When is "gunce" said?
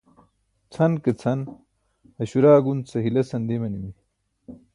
2.65-2.97